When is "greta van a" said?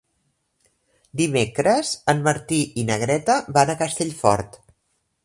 3.05-3.77